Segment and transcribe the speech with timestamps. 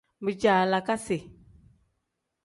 [0.27, 1.17] Bijaalakasi.